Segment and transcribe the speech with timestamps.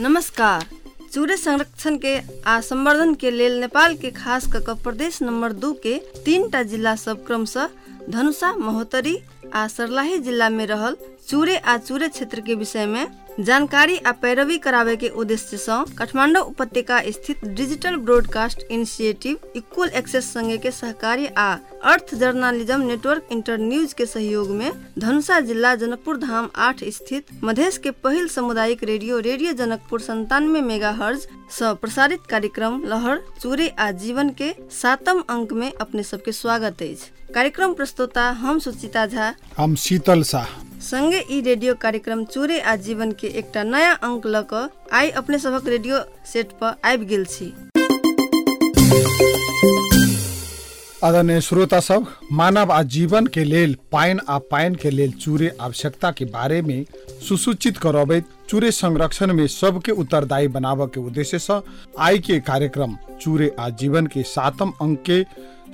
[0.00, 0.64] नमस्कार।
[1.12, 2.16] चूरे संरक्षण के
[2.46, 6.62] आ संवर्धन के लेल नेपाल के खास क क प्रदेश नंबर दू के तीन टा
[6.72, 7.68] जिला सब क्रमशः
[8.10, 9.16] धनुषा महोत्तरी
[9.54, 10.96] आ सर्लाही जिला में रहल
[11.28, 13.06] चूरे आ चूरे क्षेत्र के विषय में
[13.46, 20.32] जानकारी आ पैरवी करावे के उद्देश्य सँ काठमांडू उपत्यका स्थित digital broadcast initiative equal access
[20.34, 21.46] संघ के सहकारी आ
[21.92, 27.78] अर्थ जर्नलिज्म नेटवर्क इंटर न्यूज के सहयोग में धनुषा जिला जनकपुर धाम आठ स्थित मधेश
[27.84, 31.28] के पहिल सामुदायिक रेडियो रेडियो जनकपुर संतानवे मेगा हर्ज
[31.62, 37.72] प्रसारित कार्यक्रम लहर चूरे आ जीवन के सातम अंक में अपने सबके स्वागत अछि। कार्यक्रम
[37.74, 40.46] प्रस्तोता हम सुचिता झा। हम शीतल शाह।
[40.90, 44.66] संगे ई रेडियो कार्यक्रम चूरे आ जीवन के एकटा नया अंक लऽ कऽ
[44.98, 45.98] आइ अपने सभक रेडियो
[46.32, 47.52] सेट पर आबि गेल छी।
[51.04, 52.06] आदरणीय श्रोता सब
[52.38, 56.84] मानव आ जीवन के लेल पाइन आ पाइन के लेल चूरे आवश्यकता के बारे में
[57.28, 61.60] सुसूचित करबैत चूरे संरक्षण में सबके उत्तरदायी बनाबऽ के उद्देश्य से
[62.06, 65.22] आइ के कार्यक्रम चूरे आ जीवन के सातम अंक के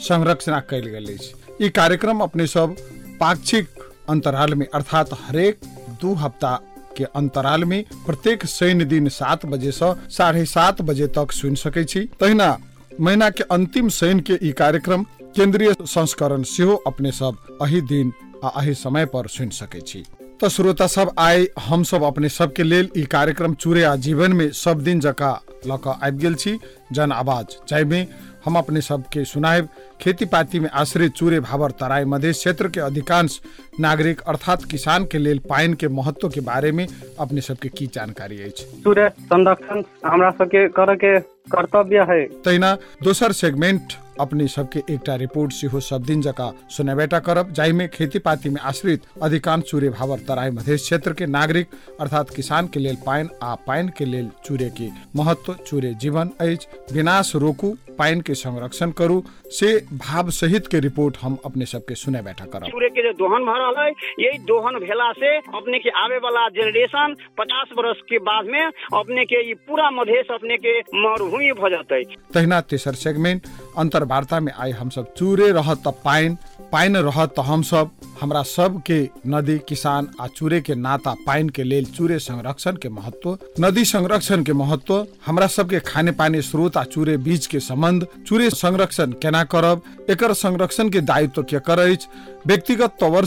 [0.09, 1.33] संरचना कयल गेल अछि।
[1.67, 2.77] ई कार्यक्रम अपने सब
[3.21, 3.69] पाक्षिक
[4.09, 5.61] अंतराल में अर्थात हरेक
[6.03, 6.55] दू हफ्ता
[6.97, 11.85] के अंतराल में प्रत्येक शनि दिन सात बजे से साढ़े सात बजे तक सुनि सकै
[11.85, 12.57] छी। तहिना
[13.01, 15.03] महीना के अंतिम शनि के ई कार्यक्रम
[15.37, 18.13] केंद्रीय संस्करण सेहो अपने सब अही दिन
[18.45, 20.05] आ अही समय पर सुनि सकै छी।
[20.41, 24.51] तो श्रोता सब आइ हम सब अपने सबके लेल ई कार्यक्रम चूरे आ जीवन में
[24.53, 25.33] सब दिन जका
[25.67, 26.59] लऽ कऽ आबि गेल छी।
[26.93, 28.07] जन आवाज जाहिमे
[28.45, 29.69] हम अपने सबके सुनाएब
[30.01, 33.41] खेती पाती में आश्रित चूरे भावर तराई मध्य क्षेत्र के अधिकांश
[33.81, 36.87] नागरिक अर्थात किसान के लेल पाइन के महत्व के बारे में
[37.21, 38.65] अपने सबके की जानकारी अछि?
[38.85, 41.19] सूर्य संरक्षण हमरा सबके करे के
[41.51, 47.53] कर्तव्य है तहिना दोसर सेगमेंट अपने सबके एकटा रिपोर्ट सेहो सब दिन जका सुनेबेटा करब
[47.53, 51.69] जाहिमे खेती पाती में आश्रित अधिकांश चूरे भावर तराई मध्य क्षेत्र के नागरिक
[52.01, 56.95] अर्थात किसान के लेल पाइन आ पाइन के लेल चूरे के महत्व चूरे जीवन अछि।
[56.95, 59.23] विनाश रोकू पाइन के संरक्षण करू।
[59.59, 63.45] से भाव सहित के रिपोर्ट हम अपने सबके सुने बैठा करब सूर्य के जो दोहन
[63.47, 63.91] भ रहा है
[64.25, 68.63] यही दोहन भेला से अपने के आवे वाला जनरेशन पचास वर्ष के बाद में
[69.01, 72.03] अपने के ये पूरा मधेश अपने के मरुभूमि भ जाते।
[72.35, 73.47] तहिना तेसर सेगमेंट
[73.79, 76.37] अंतर्वार्ता में आई हम सब चूरे रह त पाइन
[76.73, 77.91] पाइन रहत त हम सब
[78.21, 78.99] हमरा सब के
[79.35, 84.43] नदी किसान आ चूरे के नाता पाइन के लेल चूरे संरक्षण के महत्व नदी संरक्षण
[84.45, 89.13] के महत्व हमरा सब के खाने पानी स्रोत आ चूरे बीच के संबंध चूरे संरक्षण
[89.23, 89.74] केना करब?
[90.11, 92.07] एकर संरक्षण के दायित्व के कर अछि
[92.47, 93.27] व्यक्तिगत तौर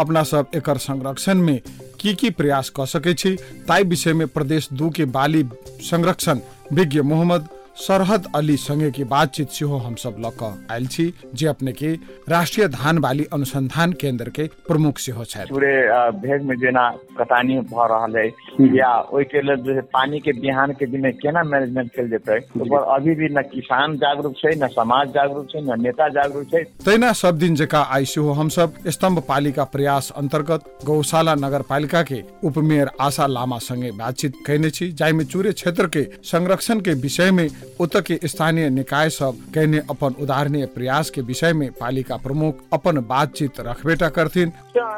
[0.00, 1.60] अपना सब एकर संरक्षण में
[2.00, 3.34] की की प्रयास क सकै छी
[3.68, 5.44] ताई विषय में प्रदेश दू के बाली
[5.90, 6.40] संरक्षण
[6.72, 11.04] विज्ञ मोहम्मद सरहद अली संगे की बातचीत सेहो हम सब लऽ कऽ आयल छी
[11.34, 11.92] जे अपने के
[12.28, 15.72] राष्ट्रीय धान बाली अनुसंधान केंद्र के प्रमुख सेहो छथि। पूरे
[16.22, 18.26] भेग में जेना कटानी भ रहल है
[18.76, 22.38] या ओहि के लेल जे पानी के बिहान के दिन में केना मैनेजमेंट कयल जेतै
[22.60, 26.62] ओकर अभी भी न किसान जागरूक छै न समाज जागरूक छै न नेता जागरूक छै।
[26.84, 32.02] तैना सब दिन जका आई सेहो हम सब स्तंभ पालिका प्रयास अंतर्गत गौशाला नगर पालिका
[32.12, 37.30] के उपमेयर आशा लामा संगे बातचीत कैने छी जाहिमे चूरे क्षेत्र के संरक्षण के विषय
[37.32, 37.48] में
[37.80, 43.00] ओतऽ के स्थानीय निकाय सब कैने अपन उदाहरणीय प्रयास के विषय में पालिका प्रमुख अपन
[43.12, 44.52] बातचीत रखबेटा करथिन।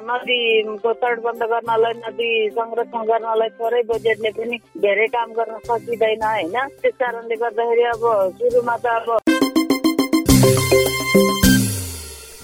[0.09, 6.57] नदीको तटबन्ध गर्नलाई नदी संरक्षण गर्नलाई थोरै बजेटले पनि धेरै काम गर्न सकिँदैन होइन?
[6.83, 8.05] त्यस कारणले गर्दाखेरि अब
[8.39, 9.09] सुरुमा त अब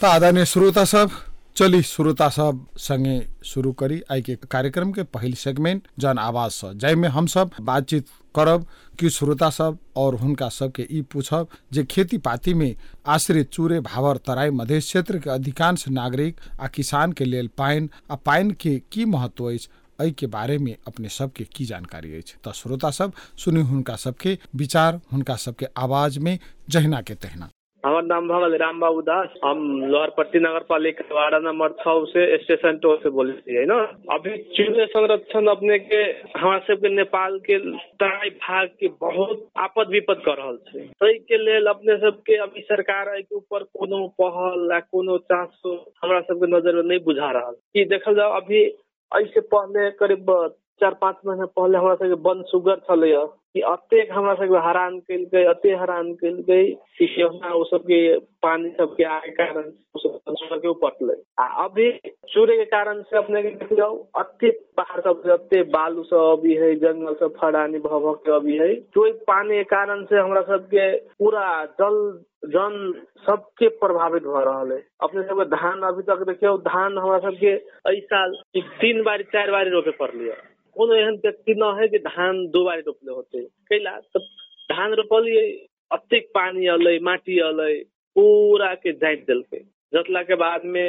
[0.00, 1.10] त आदरणीय श्रोता सब
[1.56, 6.68] चली श्रोता सब संगे शुरू करी आई के कार्यक्रम के पहिल सेगमेंट जन आवाज से
[6.80, 8.66] जाहिमे हम सब बातचीत करब
[8.98, 12.74] कि श्रोता सब और हुनका सबके ई पूछब जे खेती पाती में
[13.14, 18.16] आश्रित चूरे भावर तराई मध्य क्षेत्र के अधिकांश नागरिक आ किसान के लेल पानी आ
[18.26, 19.68] पानी के की महत्व अछि
[20.00, 24.38] एहि के बारे में अपने सबके की जानकारी है त श्रोता सब, सुनी हुनका सबके
[24.56, 26.38] विचार, हुनका सबके आवाज़ में
[26.70, 27.48] जहिना के तहिना।
[27.84, 32.76] हमार नाम भगल राम बाबू दास। हम लोहरपट्टी नगर पालिका वार्ड नंबर छ से स्टेशन
[32.78, 33.78] टोल से बोले छी है ना?
[34.12, 36.02] अभी चूहे संरक्षण अपने के,
[36.38, 37.58] हमारे सबके नेपाल के
[37.98, 42.60] तराई भाग के बहुत आपद विपद कर रहल छै। ताहि के लेल अपने सबके अभी
[42.62, 47.52] सरकार के ऊपर कोनो पहल या कोनो चांसो हमरा सबके नज़र में नहीं बुझा रहल।
[47.74, 48.64] कि देखल जाओ अभी
[49.12, 50.30] ऐसे पहले करीब
[50.82, 53.24] चार पाँच महीना पहले हमरा सबके वन सुगर छलैया
[53.54, 57.06] कि अतेक हमरा सबके हरान कल गई अते हरान कल गई कि
[57.70, 58.00] सबके
[58.42, 59.70] पानी सबके आए कारण
[60.62, 61.90] के उपटले। आ अभी
[62.32, 63.86] चूरे के कारण से अपने के देखियो
[64.18, 68.74] अते पहाड़ सब अते बालू सब अभी है जंगल सब फड़ानी भऽ के अभी है
[68.96, 70.86] तो पानी के कारण से हमरा सबके
[71.18, 71.44] पूरा
[71.80, 71.98] जल,
[72.46, 72.74] जन
[73.26, 77.56] सबके प्रभावित भ रहा है अपने सबके धान अभी तक देखियो, धान हमारा सबके
[78.00, 80.34] साल तीन बारी, चार बारी रोपे पड़लै।
[80.76, 84.26] कोनो एहन व्यक्ति न है कि धान दो बार रोपले होते कैला तब
[84.70, 85.44] धान रोपलिए
[85.90, 87.74] अतिक पानी अलै माटी अलै
[88.16, 90.86] पूरा के जाइत देलकै जतला के बाद में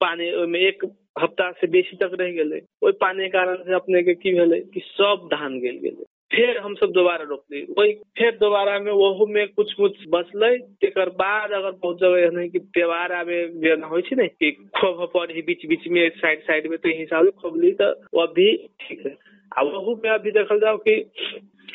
[0.00, 0.84] पानी ओहिमे एक
[1.20, 4.32] हफ़्ता से बेसी तक रह गए पानी के कारण से अपने के की
[4.74, 9.26] कि सब धान गल गेलै फिर हम सब दोबारा रोकली। वही फिर दोबारा में वहू
[9.26, 13.86] में कुछ कुछ बचल तेकर बाद अगर बहुत जगह एहन है कि त्योहार आबे जेना
[13.86, 17.72] हो ने, कि खोभ पड़ी बीच बीच में साइड साइड में तो हिसाब से खोबली
[17.72, 19.16] तो वो भी ठीक है।
[19.58, 20.94] आ वहू में अभी देखल जाओ कि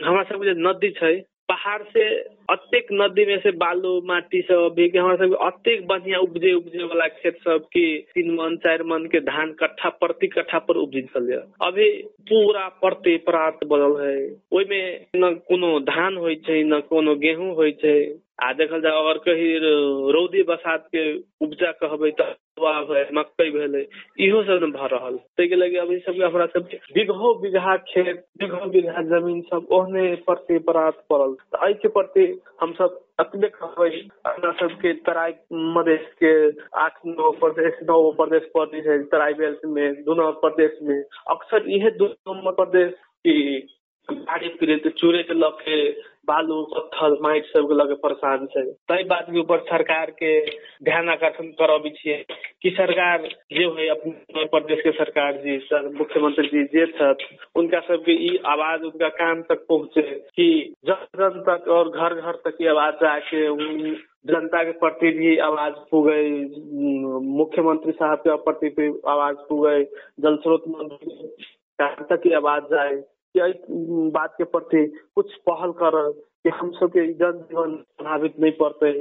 [0.03, 1.15] हमारा सब नदी छै
[1.49, 2.03] पहाड़ से
[2.49, 7.07] अतेक नदी में से बालू माटी सब के हमरा सबके अतेक बढ़िया उपजे उपजे वाला
[7.07, 11.31] खेत सब की तीन मन चार मन के धान कट्ठा प्रति कट्ठा पर उपजी छल
[11.61, 11.89] अभी
[12.29, 14.17] पूरा प्रति प्रात बनल है
[14.53, 14.81] ओहिमे
[15.15, 17.97] न कोनो धान होइ छै न कोनो गेहूं होइ छै।
[18.43, 19.51] आ देखल जाए अगर कहीं
[20.13, 21.03] रौदी बसात के
[21.45, 22.11] उपजा कहबै
[22.57, 23.81] तऽ भेल मकई भेलै।
[24.25, 29.01] इहो सबने भऽ रहल। ताहिके लगे अभी सबके हमरा सबके बीघो बीघा खेत बीघो बीघा
[29.03, 32.25] ज़मीन सब, ओहने प्रति परात पड़ल। तऽ एहिके प्रति
[32.61, 33.89] हमसब अतबे कहबै
[34.25, 35.33] अपना सबके तराई
[35.75, 36.33] मधेश के
[36.79, 40.97] आठ नौ प्रदेश नौ प्रदेश पड़ती है तराई बेल्ट में दोनों प्रदेश में
[41.29, 42.93] अक्सर इहे दू नंबर प्रदेश
[43.27, 43.37] की
[44.09, 45.77] बाढ़ि पीड़ित चूरे के लऽ के
[46.27, 50.31] बालू, पत्थर, माटि सब लऽ के परेशान छै। ताहि बात के ऊपर सरकार के
[50.83, 52.17] ध्यान आकर्षण करबी छियै
[52.61, 57.79] कि सरकार जे होय अपने प्रदेश के सरकार जी, सर, मुख्यमंत्री जी जे छथि उनका
[57.87, 60.01] सबके ई आवाज़ उनका कान तक पहुँचे
[60.35, 60.49] कि
[60.85, 63.47] जन जन तक और घर घर तक ये आवाज़ जाके
[64.27, 66.21] जनता के प्रति भी आवाज़ पुगे
[67.33, 69.83] मुख्यमंत्री साहब के प्रति भी आवाज़ पुगे
[70.21, 71.27] जल स्रोत मंत्री
[71.79, 72.95] तक की आवाज़ जाए
[73.37, 74.85] बात के प्रति
[75.15, 76.11] कुछ पहल कर
[76.43, 78.91] कि हम सबके जन जीवन प्रभावित नहीं पड़ते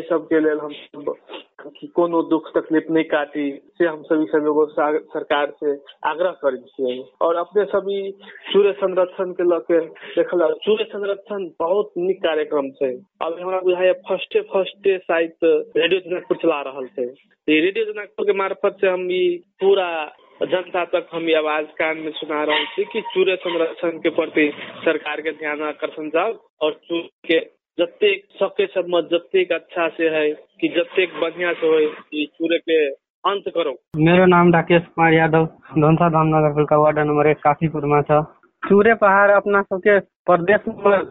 [0.00, 1.14] सब के लेल हम सब
[1.94, 5.74] कोनो दुख तकलीफ़ नहीं काटी, से हम सभी सब एगो सरकार से
[6.10, 6.56] आग्रह कर
[7.22, 8.10] और अपने सभी
[8.52, 12.92] सूर्य संरक्षण के लऽ के देखल सूर्य संरक्षण बहुत निक कार्यक्रम छै।
[13.22, 15.32] अब हमारा बुझाइए फर्स्टे फर्स्टे शायद
[15.76, 17.04] रेडियो जनकपुर चला रहल छै।
[17.48, 19.88] रेडियो जनकपुर के मार्फत से हम ई पूरा
[20.42, 24.50] जनता तक हम ये आवाज़ कान में सुना रहे थे कि चूरे संरक्षण के प्रति
[24.84, 26.32] सरकार के ध्यान आकर्षण जाओ
[26.66, 27.38] और चूर के
[27.78, 30.28] जतेक सके सब जतेक अच्छा से है
[30.60, 31.78] कि जतेक बढ़िया से हो
[32.26, 32.78] चूरे के
[33.24, 33.70] अंत करो।
[34.06, 35.44] मेरो नाम राकेश कुमार यादव
[35.78, 38.00] धनसा धाम नगरपालिका वार्ड नंबर एक काशीपुर में
[38.62, 39.98] चूरे पहाड़ अपना सबके
[40.30, 41.02] प्रदेश नंबर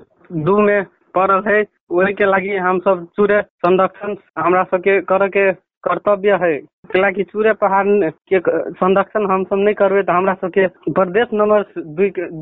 [0.46, 0.84] दू में
[1.18, 1.62] पड़ल है
[1.92, 5.52] वही के लगी हम सब चूरे संरक्षण हमरा सबके करे के
[5.88, 6.54] कर्तव्य है।
[7.14, 7.86] कि चूरे पहाड़
[8.34, 10.68] के संरक्षण हम सब नहीं करबे तो हमरा सबके
[11.00, 11.64] प्रदेश नंबर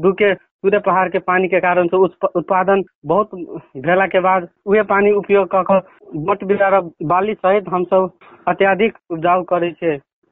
[0.05, 2.83] दू के चूरे पहाड़ के पानी के कारण से उत्पादन
[3.13, 3.35] बहुत
[3.88, 6.79] भेला के बाद उहे पानी उपयोग कट के बट बिरार
[7.13, 8.09] बाली सहित हम सब
[8.47, 9.71] अत्यधिक उपजाऊ करे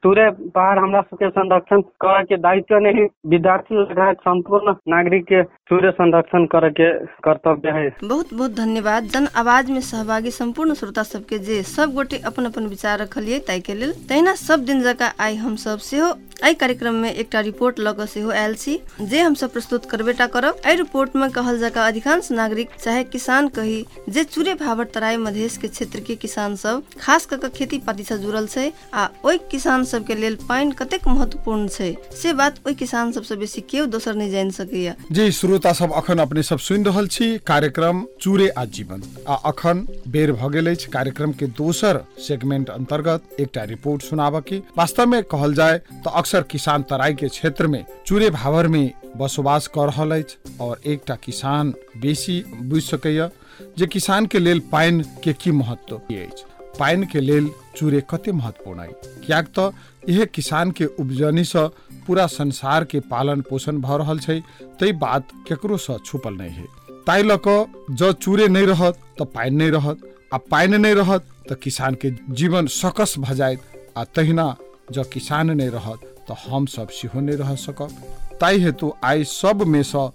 [0.03, 5.91] चूरे पहाड़ हमरा सबके संरक्षण करे के दायित्व नहीं विद्यार्थी लगायत संपूर्ण नागरिक के चूरे
[5.91, 6.89] संरक्षण करे के
[7.25, 12.17] कर्तव्य है बहुत बहुत धन्यवाद। जन आवाज में सहभागी संपूर्ण श्रोता सबके जे सब गोटे
[12.25, 16.13] अपन अपन विचार रखलिए ताई के लेल तहिना सब दिन जका आई हम सब सेहो
[16.43, 20.61] एहि कार्यक्रम में एकटा रिपोर्ट लग सेहो आयल छी जे हम सब प्रस्तुत करबेटा करब।
[20.65, 25.57] एहि रिपोर्ट में कहल जका अधिकांश नागरिक चाहे किसान कही जे चूरे भावर तराई मधेश
[25.57, 29.37] के क्षेत्र के किसान सब खास कऽ के खेती पाती से जुड़ल छै आ ओहि
[29.51, 33.85] किसान सब के लेल पानि कतेक महत्वपूर्ण छै से बात ओहि किसान सबसे बेसी केओ
[33.97, 38.47] दोसर नहि जानि सकैया जी श्रोता सब अखन अपने सब सुनि रहल छी कार्यक्रम चूरे
[38.49, 44.01] आ जीवन आ अखन बेर भ गेल अछि कार्यक्रम के दोसर सेगमेंट अंतर्गत एकटा रिपोर्ट
[44.03, 48.67] सुनाबऽ के वास्तव में कहल जाय तो अक्सर किसान तराई के क्षेत्र में चूरे भावर
[48.67, 53.29] में बसोबास कर रहल अछि और एकटा किसान बेसी बुझि सकैया
[53.77, 56.43] जे किसान के लेल पानि के की महत्व अछि।
[56.79, 59.09] पानि के लेल चूरे कते महत्वपूर्ण अछि?
[59.25, 59.71] कियाक तऽ
[60.13, 61.67] इहे किसान के उपजनी से
[62.07, 64.39] पूरा संसार के पालन पोषण भऽ रहल छै
[64.79, 66.65] तै बात केकरो से छुपल नहि है।
[67.07, 71.25] ताहि लऽ कऽ जँ चूरे नहि रहत तऽ पानि नहि रहत आ पानि नहि रहत
[71.49, 74.47] तऽ किसान के जीवन सकस भऽ जायत आ तहिना
[74.91, 76.15] जँ किसान नहि रहत
[76.47, 77.95] हम सब सेहो नहि रह सकब।
[78.41, 80.11] ताहि हेतु आइ सब में सँ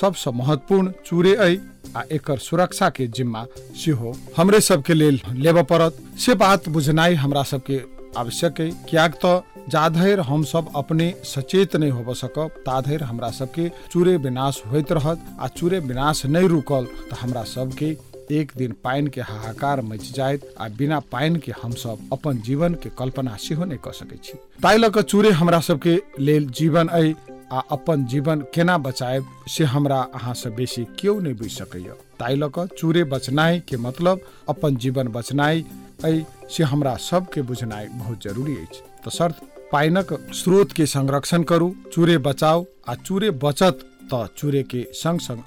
[0.00, 1.58] सबसँ महत्वपूर्ण चूरे अइ
[1.96, 3.44] आ एकर सुरक्षा के जिम्मा
[3.82, 7.80] सेहो हमरे सबके लेल लेबऽ पड़त। से बात बुझनाइ हमरा सबके
[8.16, 13.68] आवश्यक है कियाक तऽ जाधरि हम सब अपने सचेत नहीं होब सकब ताधरि हमरा सबके
[13.92, 17.92] चूरे विनाश होइत रहत आ चूरे विनाश नहीं रुकल तऽ हमरा सबके
[18.32, 22.74] एक दिन पानि के हाहाकार मचि जायत आ बिना पानि के हम सब अपन जीवन
[22.82, 26.88] के कल्पना सेहो नहीं कऽ सकै छी। ताहि लऽ कऽ चूरे हमरा सबके लेल जीवन
[26.98, 27.14] अइ
[27.52, 32.36] आ अपन जीवन केना बचाएब से हमरा अहाँ से बेसी केओ नहीं बुझि सकैया ताहि
[32.36, 35.64] लऽ कऽ चूरे बचनाइ के मतलब अपन जीवन बचनाइ
[36.04, 36.24] अइ
[36.56, 39.40] से हमरा सबके बुझनाइ बहुत जरूरी अछि। तऽ शर्त
[39.72, 44.86] पानिक स्रोत के संरक्षण करू चूरे बचाओ आ चूरे बचत त चूरे के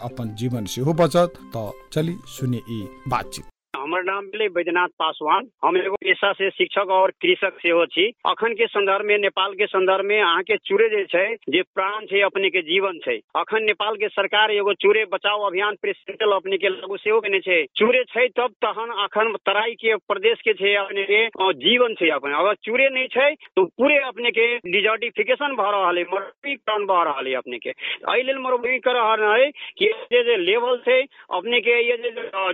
[0.01, 2.61] अपन जीवन सेहो बचत त चली सुने
[3.07, 3.50] बातचीत।
[3.91, 8.53] हमर नाम भेलै बैद्यनाथ पासवान। हम एगो पेशा से शिक्षक और कृषक सेहो छी। अखन
[8.55, 12.21] के संदर्भ में, नेपाल के संदर्भ में अहाँ के चूरे जे छै, जे प्राण छै
[12.21, 16.69] अपने के जीवन छै। अखन नेपाल के सरकार एगो चूरे बचाओ अभियान प्रेसिडेंटल अपने के
[16.69, 21.03] लागू सेहो केने छै। चूरे छै तब तहन अखन तराई के प्रदेश के छै अपने
[21.11, 25.97] के जीवन छै अपन। अगर चूरे नहीं छै तो पूरे अपने के डिजर्टिफिकेशन भऽ रहल
[25.97, 31.01] है मरुभूमीकरण भऽ रहल है अपने के। एहि लेल मरुभूमीकरण है कि जे लेवल छै,
[31.33, 31.95] अपने के, ये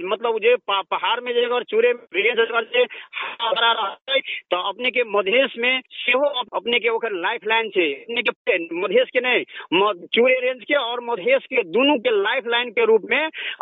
[0.07, 2.83] मतलब जे पहाड़ में जे अगर चूरे रेंज अगर जे
[3.43, 4.19] हरा रहतै
[4.51, 6.27] तो अपने के मधेश में सेहो
[6.59, 11.01] अपने के ओकर लाइफ लाइन छै अपने के मधेश के नहीं चूरे रेंज के और
[11.03, 13.19] मधेश के दोनों के लाइफ लाइन के रूप में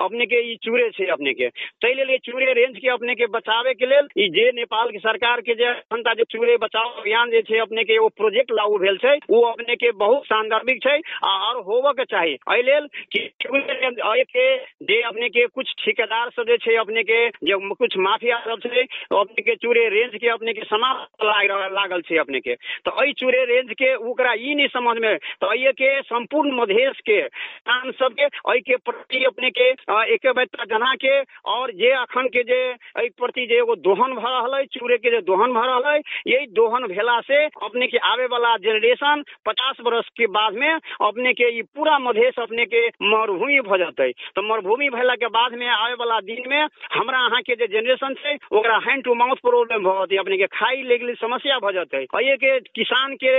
[0.07, 3.27] अपने के ई चूरे छै अपने के। ताहि लेल ई चूरे रेंज के अपने के
[3.37, 7.31] बचावे के लेल ई जे नेपाल के सरकार के जे अखनता जे चूरे बचाव अभियान
[7.31, 10.97] जे छै अपने के ओ प्रोजेक्ट लागू भेल छै ओ अपने के बहुत सांदर्भिक छै
[11.31, 14.47] और होबऽ के चाहिए एहि लेल कि चूरे रेंज के
[14.91, 18.81] जे अपने के कुछ ठेकेदार सब जे छै अपने के, जे कुछ माफिया सब छै
[19.19, 23.43] अपने के चूरे रेंज के अपने के समाप्त लागल छै अपने के। तो एहि चूरे
[23.51, 28.13] रेंज के ओकरा ई नहीं समझ में तो एहि के संपूर्ण मधेश के किसान सब
[28.19, 31.19] के एहि के प्रति अपने के अ, एकबद्धता जना के
[31.55, 35.11] और जे अखन के जे एहि प्रति जे एगो दोहन भ रहल है चूरे के
[35.11, 35.97] जे दोहन भ रहल है
[36.33, 41.33] यही दोहन भेला से अपने के आवे वाला जनरेशन पचास वर्ष के बाद में अपने
[41.39, 45.67] के ई पूरा मधेश अपने के मरुभूमि भ जतै। तो मरुभूमि भेला के बाद में
[45.67, 46.61] आवे वाला दिन में
[46.93, 50.45] हमरा अहाँ के जे जनरेशन छै ओकरा हैंड टू माउथ प्रॉब्लम भ जतै अपने के
[50.57, 53.33] खाई लेके लिए समस्या भ जतै। एहि के किसान के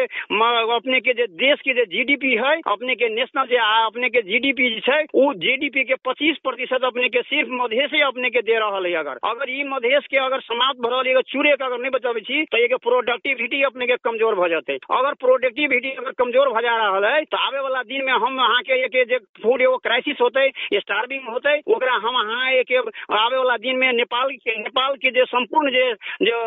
[0.76, 4.22] अपने के जे देश के जे जीडीपी है अपने के नेशनल जे आ- अपने के
[4.30, 8.58] जीडीपी जे छै उ जीडीपी के 25 प्रतिशत अपने के सिर्फ़ मधेशे अपने के दे
[8.58, 11.78] रहल है अगर। अगर ई मधेश के अगर समाप्त भ रहल है, चूरे के अगर
[11.80, 16.10] नहीं बचाबै छी तो ये के प्रोडक्टिविटी अपने के कमज़ोर भ जतै। अगर प्रोडक्टिविटी अगर
[16.18, 19.04] कमज़ोर भ जा रहल है तो आवे वाला दिन में हम अहाँ के ये के
[19.12, 23.76] जे फ़ूड एगो क्राइसिस होतै स्टार्विंग होतै ओकरा हम अहाँ ये के आवे वाला दिन
[23.76, 26.38] में नेपाल के नेपाल के जे संपूर्ण जे, जो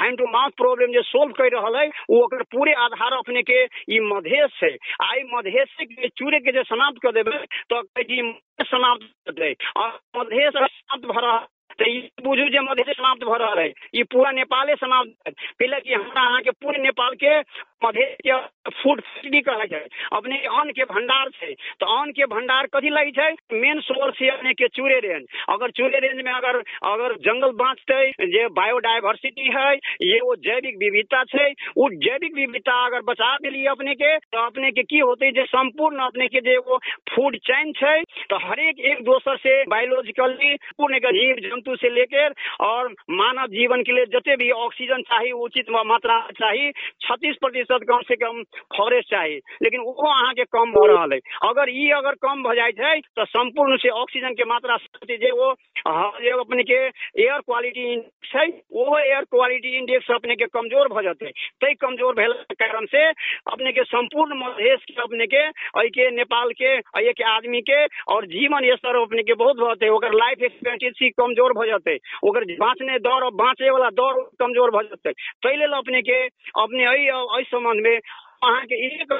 [0.00, 3.62] हैंड टू माउथ प्रॉब्लम जे सोल्व कर रहा है वो पूरे आधार अपने के
[3.96, 4.70] ई मधेश है
[5.08, 7.82] आई मधेश के चूरे के जे समाप्त कर देवे तो
[8.70, 11.44] समाप्त कर दे और मधेश समाप्त भ रहल
[11.78, 11.86] तो
[12.24, 16.22] बुझू जे मधेश समाप्त भ रहल है ई पूरा नेपाले समाप्त है पहले कि हमरा
[16.26, 17.38] अहाँ के पूरे नेपाल के
[17.84, 18.36] मधेश के
[18.70, 19.80] फ़ूड फैसिलिटी कहै
[20.16, 23.30] अपने अन्न के भंडार छै। तो अन्न के भंडार कथी लगी छै?
[23.54, 26.56] मेन सोर्स है अपने के चूरे रेंज अगर चूरे रेंज में अगर
[26.92, 33.02] अगर जंगल बाँचतै, जे बायोडाइवर्सिटी है ये वो जैविक विविधता छै। उ जैविक विविधता अगर
[33.10, 36.78] बचा देलिए अपने के तो अपने के की होते जे संपूर्ण अपने के जे वो
[37.12, 37.96] फ़ूड चेन छै
[38.30, 43.82] तो हरेक एक दोसर से बायोलॉजिकली पूर्ण जीव जीव जंतु से लेकर और मानव जीवन
[43.82, 46.70] के लिए जते भी ऑक्सीजन चाहिए उचित मात्रा चाहिए
[47.02, 48.42] छत्तीस प्रतिशत कम से कम
[48.76, 52.54] फॉरेस्ट चाहिए लेकिन वो अहाँ के कम भ रहल है अगर ई अगर कम भ
[52.72, 55.50] छै तो संपूर्ण से ऑक्सीजन के मात्रा जे वो
[55.86, 56.74] हाँ, अपने के
[57.22, 61.30] एयर क्वालिटी इंडेक्स है वो एयर क्वालिटी इंडेक्स अपने के कमज़ोर भ जते।
[61.62, 63.04] तै कमज़ोर भेला कारण से
[63.52, 67.84] अपने के संपूर्ण मधेश के अपने के एहि के नेपाल के एहि के आदमी के
[68.14, 71.96] और जीवन स्तर अपने के बहुत बढ़ते ओकर लाइफ एक्सपेक्टेंसी कमज़ोर भ जते।
[72.28, 76.18] ओकर बाँचने दौड़ बाँचे वाला दौड़ कमज़ोर भ जते। ताहि लेल अपने के,
[76.60, 77.86] अपने एहि एहि संबंध
[78.44, 79.12] में अहाँ के एक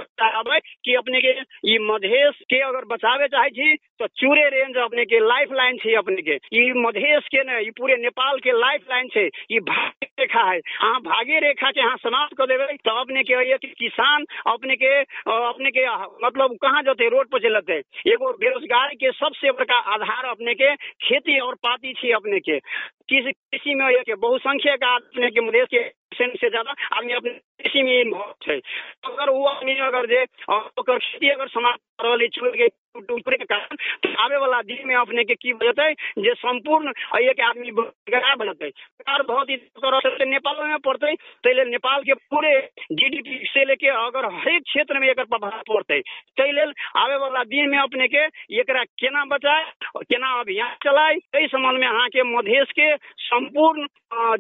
[0.85, 1.33] कि अपने के
[1.73, 5.95] ई मधेश के अगर बचावे चाहे छी तो चूरे रेंज अपने के लाइफ लाइन छै
[6.03, 10.07] अपने के ई मधेश के ने, ई पूरे नेपाल के लाइफ लाइन छै। ई भाग्य
[10.21, 13.69] रेखा है। अहाँ भाग्य रेखा के अहाँ समाप्त कर देबै तो अपने के ये कि
[13.81, 14.93] किसान अपने के
[15.27, 15.87] अपने के
[16.27, 17.79] मतलब कहाँ जते रोड पर चलते।
[18.13, 20.75] एगो बेरोजगार के सबसे बड़का आधार अपने के
[21.07, 22.59] खेती और पाती छी अपने के
[23.11, 27.31] किसी कृषि में ये बहुसंख्यक अपने के मधेश के से ज़्यादा आदमी अपने
[27.61, 28.61] कृषि में involved छै।
[29.07, 30.23] अगर वो आदमी अगर जे
[30.53, 32.69] ओकर खेती अगर समाप्त कर रहल छोड़
[33.09, 37.33] टूटने के कारण तो आवे वाला दिन में अपने के की बजते जे संपूर्ण ये
[37.33, 42.03] के आदमी बेकार बजते बेकार बहुत ही तरह से नेपाल में पड़ते, ताहि लेल नेपाल
[42.03, 42.53] के पूरे
[42.93, 47.69] जीडीपी से लेके अगर हरेक क्षेत्र में एकर प्रभाव पड़ते, ताहि लेल आवे वाला दिन
[47.71, 48.25] में अपने के
[48.61, 49.65] एकरा केना बचाए
[49.99, 52.95] केना अभियान चलाए एहि संबंध में अहाँ के मधेश के
[53.27, 53.87] संपूर्ण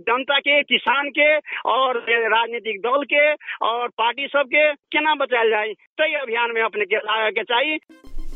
[0.01, 1.29] जनता के किसान के
[1.71, 3.31] और राजनीतिक दल के
[3.67, 7.79] और पार्टी सब के केना बचायल जाए ताहि अभियान में अपने के लागे के चाहिए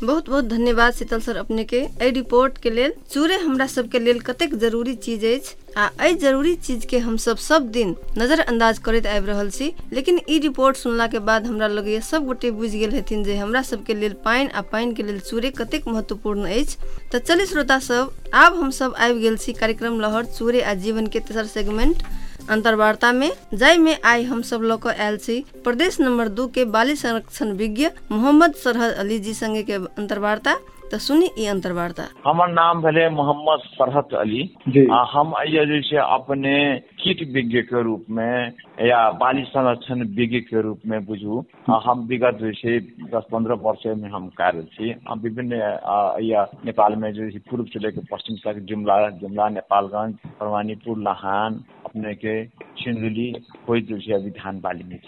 [0.02, 4.20] बहुत बहुत धन्यवाद शीतल सर अपने के। एहि रिपोर्ट के लेल चूरे हमरा सबके लेल
[4.20, 9.06] कतेक ज़रूरी चीज़ अछि, आ एहि ज़रूरी चीज़ के हम सब सब दिन नजरअंदाज करैत
[9.06, 12.92] आबि रहल छी, लेकिन ई रिपोर्ट सुनला के बाद हमरा लगैया सब गोटे बुझि गेल
[12.92, 16.76] हेथिन जे हमरा सबके लेल पानि आ पानि के लेल चूरे कतेक महत्वपूर्ण अछि।
[17.12, 21.20] तऽ चलि श्रोता सब, आब हम सब आबि गेल कार्यक्रम लहर चूरे आ जीवन के
[21.20, 22.02] तेसर सेगमेंट
[22.50, 25.16] अंतर्वार्ता में जय में आई हम सब लोग आयल
[25.64, 30.56] प्रदेश नंबर दू के बाली संरक्षण विज्ञ मोहम्मद सरहद अली जी संगे के अंतर्वार्ता।
[30.90, 35.80] तो सुनी ई अंतर्वार्ता हमर नाम भले मोहम्मद सरहत अली। जी। आ हम अइया जे
[35.82, 36.54] छै अपने
[37.02, 38.52] कीट विज्ञ के रूप में
[38.86, 41.44] या बाली संरक्षण विज्ञ के रूप में बुझू
[41.86, 42.78] हम विगत जो छै
[43.14, 47.64] दस पंद्रह वर्ष में हम कार्य छी। हम विभिन्न अइया नेपाल में जे छै पूर्व
[47.70, 52.34] से लेकर पश्चिम तक जुमला जुमला नेपालगंज परवानीपुर लहान अपने के
[52.82, 53.30] सिंधुली
[53.66, 54.98] कोई जे छै अभी धान बाली में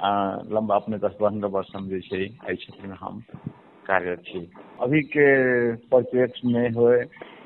[0.00, 0.10] आ,
[0.50, 3.22] लंबा अपने दस पंद्रह वर्ष हम जे छै एहि क्षेत्र में हम
[3.90, 4.40] कार्यरत थी
[4.82, 5.26] अभी के
[5.92, 6.90] परिप्रेक्ष्य में हो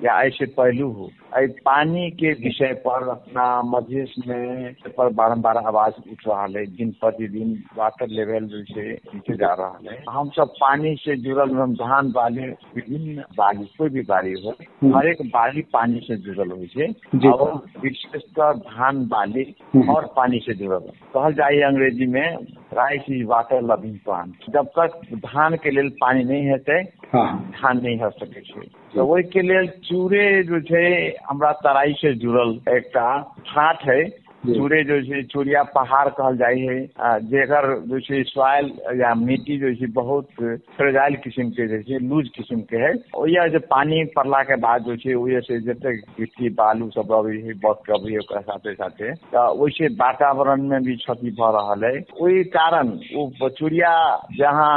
[0.04, 6.22] या ऐसे पहलू हो पानी के विषय पर अपना मध्य में पर बारम्बार आवाज़ उठ
[6.28, 8.82] रहा है दिन प्रतिदिन वाटर लेवल जो छै
[9.14, 13.88] नीचे जा रहा है। हम सब पानी से जुड़ल हम धान बाली विभिन्न बाली कोई
[13.88, 14.54] भी बाली हो
[14.96, 19.44] हर एक बाली पानी से जुड़ल हो और विशेषकर धान बाली
[19.88, 20.78] और पानी से जुड़ल।
[21.14, 22.36] कहल जाए अंग्रेज़ी में
[22.74, 26.82] rice is water loving plant जब तक धान के लिए पानी नहीं हेतै
[27.14, 30.84] हाँ। धान नहीं हो सकै छै। तो ओहि के लेल चूरे जो छै
[31.30, 33.06] हमरा तराई से जुड़ल एकटा
[33.46, 34.02] ठाठ है।
[34.46, 36.80] चूरे जो छै चूड़िया पहाड़ कहल जाइ है।
[37.30, 38.66] जेकर जो छै सॉइल
[39.00, 40.28] या मिट्टी जो छै बहुत
[40.76, 44.82] फ्रेजाइल किस्म के जे छै लूज किस्म के है। ओहिया जे पानी पड़ला के बाद
[44.82, 48.40] जो छै ओहिया से जते गिट्टी बालू सब अबै है बस के अबै है ओकरा
[48.40, 53.94] साथे साथे तऽ ओहिसे वातावरण में भी क्षति भऽ रहल है। ओहि कारण ओ चूड़िया
[54.38, 54.76] जहाँ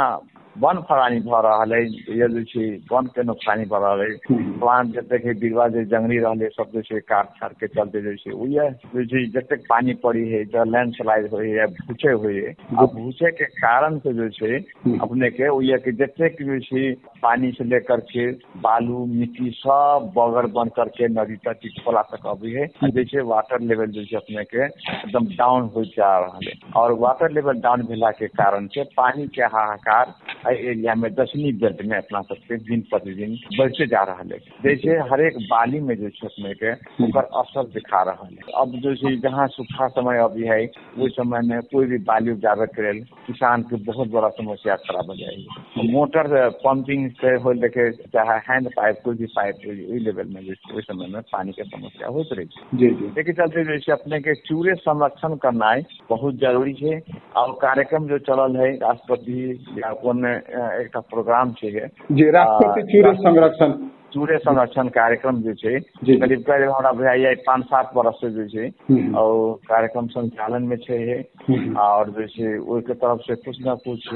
[0.58, 1.84] वन फरानी भऽ रहल है
[2.30, 6.48] जे छै वन के नुकसानी भऽ रहल है प्लांट जतेक है बिरवा जे जंगली रहले
[6.50, 10.26] सब जे छै काट छाट के चलते जे छै ओहिया जे छै जतेक पानी पड़ी
[10.30, 12.40] है जब लैंडस्लाइड होइ है या होइ
[12.74, 14.58] आ भूचे के कारण से जो छै
[14.98, 16.84] अपने के ओहिया के जतेक जे छै
[17.22, 18.26] पानी से लेकर के
[18.66, 23.90] बालू मिट्टी सब बगर बन करके नदी तक खोला तक अभी है जैसे वाटर लेवल
[23.98, 28.10] जो छै अपने के एकदम डाउन हो जा रहा है और वाटर लेवल डाउन भेला
[28.18, 30.14] के कारण से पानी के हाहाकार
[30.48, 35.20] एरिया में दसवीं बेल्ट में अपना सबके दिन प्रतिदिन बढ़ते जा रहा है। जैसे हर
[35.20, 36.72] एक बाली में जो छै के
[37.04, 40.60] ओकर असर दिखा रहा है। अब जो छै जहाँ सूखा समय अभी है
[40.98, 45.00] ओहि समय में कोई भी बाली उपजाबे के लेल किसान के बहुत बड़ा समस्या खड़ा
[45.00, 50.26] हो जाएगी। मोटर पंपिंग से हो लेके चाहे हैंड पाइप कोई भी पाइप ओहि लेवल
[50.26, 53.78] में ओहि समय में पानी के समस्या होइत रहे। छै जी जी। एके चलते जे
[53.78, 57.02] छै अपने के चूरे संरक्षण करनाइ बहुत ज़रूरी है।
[57.36, 61.70] और कार्यक्रम जो चल है राष्ट्रपति या कोन एकटा प्रोग्राम छे
[62.12, 63.72] जी राष्ट्रपति चूरे संरक्षण।
[64.12, 65.78] चूरे संरक्षण कार्यक्रम जे छै
[66.18, 70.76] करीब करीब हमरा बुझाइए पाँच सात बरस से जे छै हम्म। और कार्यक्रम संचालन में
[70.78, 71.16] छै ये
[71.48, 74.08] हम्म। और जे छै ओहिके तरफ़ से कुछ न कुछ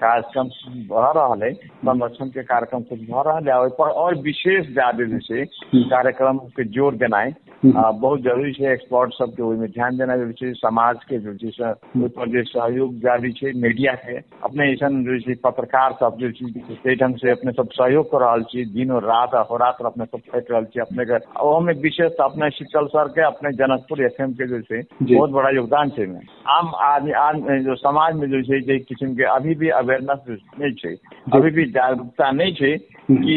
[0.00, 0.48] कार्यक्रम
[0.90, 5.04] भऽ रहल है संरक्षण के कार्यक्रम कुछ भऽ रहल है ओहि पर और विशेष ज़्यादा
[5.06, 5.44] जे छै
[5.88, 7.32] कार्यक्रम के ज़ोर देनाइ
[7.64, 11.50] आ, बहुत ज़रूरी छै एक्सपर्ट सबके ओहिमे ध्यान देना ज़रूरी छै समाज के जो छै
[11.52, 16.16] से ओहि पर जे सहयोग जारी छै मीडिया के अपने ऐसन जो छै पत्रकार सब
[16.20, 20.04] जे छै ताहि ढंग से अपने सब सहयोग कर रहल छी दिनो रात अहोरात्र अपने
[20.04, 24.20] सब खटि रहल छी अपने के ओहोमे विशेष अपने शीतल सर के अपने जनकपुर एफ़
[24.32, 26.20] के जो छै बहुत बड़ा योगदान छै एहिमे।
[26.50, 30.94] आम आदमी जो समाज में जो छै जे किस्म के अभी भी अवेयरनेस नहीं छै
[31.32, 32.76] अभी भी जागरूकता नहीं छै
[33.12, 33.36] कि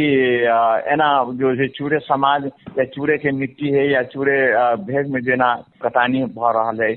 [0.94, 2.46] एना जो छै चूरे समाज
[2.78, 4.38] या चूरे के मिट्टी है या चूरे
[4.86, 5.50] भेग में जेना
[5.84, 6.92] कटानी भऽ रहल है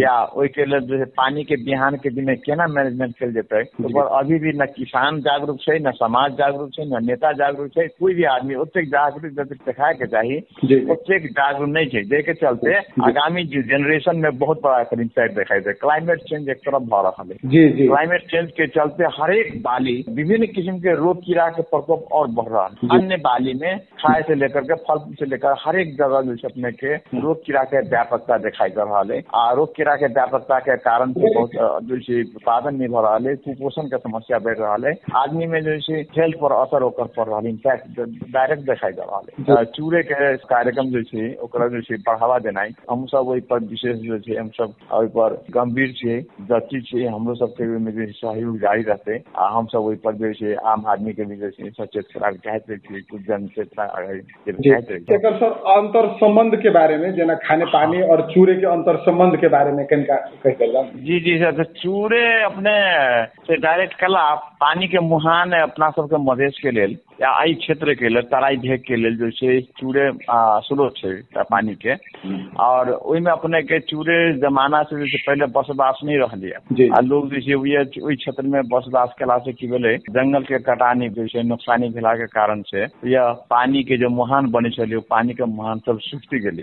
[0.00, 3.62] या ओहि के लेल जो है पानी के बिहान के दिन केना मैनेजमेंट कयल जेतै
[3.84, 7.86] ओकर अभी भी न किसान जागरूक छै न समाज जागरूक छै न नेता जागरूक छै
[8.00, 12.02] कोई भी आदमी ओतेक जागरूक जतेक देखाय के चाही जी, जी। ओतेक जागरूक नहीं छै
[12.04, 12.74] जाहि के चलते
[13.08, 17.32] आगामी जेनरेशन में बहुत बड़ा एकर इम्पैक्ट देखाई दे क्लाइमेट चेंज एक तरफ़ भऽ रहल
[17.32, 22.08] है क्लाइमेट चेंज के चलते हर एक बाली विभिन्न किस्म के रोग कीड़ा के प्रकोप
[22.20, 25.78] और बढ़ रहा है अन्य बाली में खाए से लेकर के फल से लेकर हर
[25.80, 29.50] एक जगह जो है अपने के रोग कीड़ा के व्यापकता दिखाई दे रहा है आ
[29.60, 31.50] रोग कीड़ा के व्यापकता के कारण से बहुत
[31.88, 35.60] जो है उत्पादन नहीं भ रहा है कुपोषण के समस्या बढ़ रहा है आदमी में
[35.64, 38.00] जो है हेल्थ पर असर ओकर पड़ रहा है इम्पैक्ट
[38.34, 42.38] डायरेक्ट दिखाई दे रहा है अ, चूड़े के कार्यक्रम जो है ओकरा जो है बढ़ावा
[42.48, 46.20] देनाइ हम सब ओहि पर विशेष जो है हम सब ओहि पर गंभीर छियै
[46.52, 50.32] दक्षी छियै हमरो सबके ओहिमे जे सहयोग जारी रहतै। आ हम सब ओहि पर जे
[50.34, 53.48] छै आम आदमी के भी जे छै सचेत करार चाहैत रहै छियै कुछ जन
[54.48, 59.36] एकर सर अंतर संबंध के बारे में जेना खाने पानी और चूरे के अंतर संबंध
[59.40, 60.54] के बारे में कनिका कहि
[61.04, 62.74] जी जी सर तो चूड़े अपने
[63.46, 68.08] से डायरेक्ट कला पानी के मुहान अपना सबके मधेश के लेल। या एहि क्षेत्र के
[68.08, 71.94] लेल तराई भेग के लेल जो छै चूड़े आ, स्रोत छै पानी के।
[72.58, 77.00] और ओहिमे अपने के चूड़े जमाना से जे छै पहिले बसवास नहीं जी। रहलियै आ
[77.00, 81.08] लोग जे छै उहे- ओहि क्षेत्र में बसवास केला से की भेलै जंगल के कटानी
[81.08, 85.00] जे छै नुकसानी भेला के कारण से यह पानी के जो मुहान बने छलै ओ
[85.10, 86.62] पानी के मुहान सब सुखती गेलै।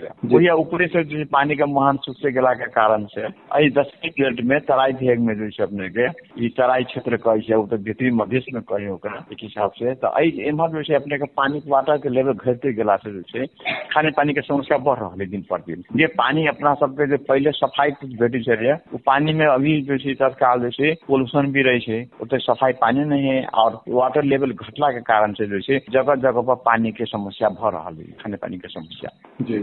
[0.88, 4.60] से जे पानी पानी के मुहान सुखे गेला के कारण से एहि दसवीं बेल्ट में
[4.60, 6.06] तराई भेग में जो छै अपने के
[6.46, 9.94] ई तराई क्षेत्र कहै छै ओ तऽ भीतरी मधेश में कही ओकरा एक हिसाब से।
[9.96, 13.22] तऽ एहि एम्हर जो छै अपने के पानी वाटर के लेवल घटते गेला से जो
[13.24, 13.46] छै
[13.94, 17.18] खाने पानी के समस्या बढ़ रहा है दिन पर दिन। जे पानी अपना सबके जे
[17.24, 21.62] पहले सफ़ाई भेटी छलै वो पानी में अभी जो छै तत्काल जो छै पोल्यूशन भी
[21.64, 25.60] रहे छै ओते सफ़ाई पानी नहीं है और वाटर लेवल घटला के कारण से जो
[25.62, 29.10] छै जगह जगह पर पानी के समस्या भ रहा है खाने पानी के समस्या।
[29.42, 29.60] जी।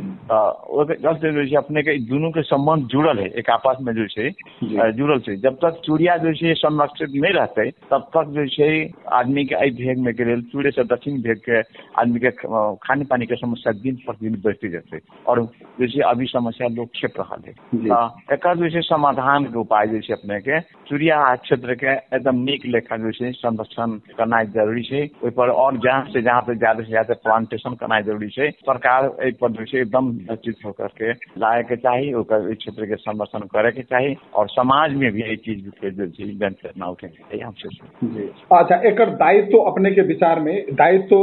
[0.98, 4.30] जैसे जो छै अपने के दुनू के संबंध जुड़ल है एक आपस में जो छै
[4.92, 8.70] जुड़ल छै। जब तक चूड़िया जो छै संरक्षित नहीं रहते तब तक जो छै
[9.14, 11.60] आदमी के एहि भेग में के लेल चूड़े से दक्षिण भेग के
[12.00, 15.42] आदमी के खाने पानी के समस्या दिन प्रतिदिन बढ़ते जेते और
[15.80, 19.58] जो छै अभी समस्या लोग खेप रहा है। जी। तऽ एकर जे छै समाधान के
[19.58, 24.46] उपाय जे छै अपने के चूड़िया क्षेत्र के एकदम निक लेखा जे छै संरक्षण करनाइ
[24.54, 28.28] ज़रूरी छै। ओहि पर और जहाँ से जहाँ पे ज़्यादा से ज़्यादा प्लांटेशन करनाइ ज़रूरी
[28.30, 32.86] छै। सरकार एहि पर जे छै एकदम निश्चित होकर के लाए के चाही ओकर क्षेत्र
[32.86, 36.82] के संरक्षण करे के चाही। और समाज में भी एहि चीज़ के जे छै जन
[36.84, 37.06] उठे
[38.52, 41.16] अच्छा एकर दायित्व अपने के विचार में दायित्व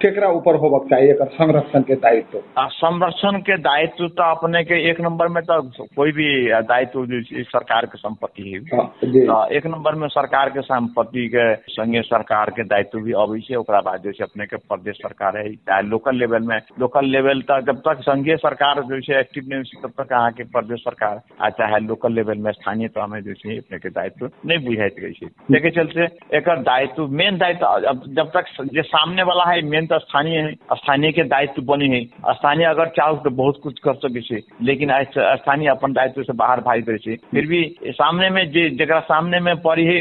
[0.00, 4.80] केकरा ऊपर होबक चाहिए एकर संरक्षण के दायित्व। आ संरक्षण के दायित्व तो अपने के
[4.90, 5.60] एक नंबर में तो
[5.96, 6.28] कोई भी
[6.64, 11.54] दायित्व जो सरकार के संपत्ति है। हाँ, तऽ एक नंबर में सरकार के संपत्ति के
[11.70, 15.38] संगे सरकार के दायित्व भी अबै छै ओकरा बाद जे छै अपने के प्रदेश सरकार
[15.38, 19.44] है। चाहे लोकल लेवल में लोकल लेवल तक जब तक संघीय सरकार जो छै एक्टिव
[19.48, 23.06] नहीं होइ तब तक अहाँ के प्रदेश सरकार आ चाहे लोकल लेवल में स्थानीय तह
[23.06, 26.04] में जो छै अपने के दायित्व नहीं बुझाइत रहै छै। देखे चलते
[26.36, 31.12] एक दायित्व मेन दायित्व जब तक जे सामने वाला है, मेन तो स्थानीय है, स्थानीय
[31.12, 35.68] के दायित्व बने है। स्थानीय अगर चाहो तो बहुत कुछ कर सके से लेकिन स्थानीय
[35.68, 39.54] अपन दायित्व से बाहर भाग रहै छै। फिर भी सामने में जे जरा सामने में
[39.62, 40.00] पड़ी है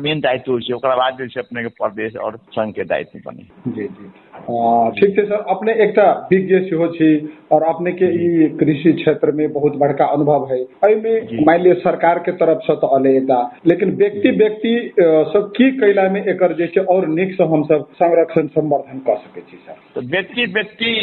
[0.00, 5.14] मेन दायित्व होकर बाद अपने के प्रदेश और संघ के दायित्व बने। जी जी। ठीक
[5.16, 7.10] छै सर अपने एकटा विज्ञ सेहो छी
[7.52, 11.74] और अपने के ई कृषि क्षेत्र में बहुत बड़का अनुभव है। एहिमे जी। मान लिअ
[11.80, 14.74] सरकार के तरफ़ से तो अले एकटा लेकिन व्यक्ति व्यक्ति
[15.32, 19.16] सब की कैला में एकर जे छै और नीक से हम सब संरक्षण संवर्धन कऽ
[19.16, 20.94] सकै छी सर। तो व्यक्ति व्यक्ति